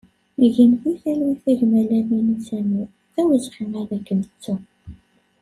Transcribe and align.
Gen 0.53 0.71
di 0.81 0.91
talwit 1.01 1.43
a 1.51 1.53
gma 1.59 1.81
Lamini 1.89 2.35
Samir, 2.47 2.89
d 3.13 3.15
awezɣi 3.21 3.65
ad 3.79 3.91
k-nettu! 4.05 4.55